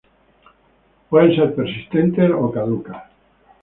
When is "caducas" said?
2.51-3.03